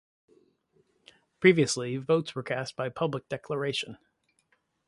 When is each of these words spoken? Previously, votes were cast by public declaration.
Previously, 1.39 1.97
votes 1.97 2.33
were 2.33 2.41
cast 2.41 2.75
by 2.75 2.89
public 2.89 3.29
declaration. 3.29 3.99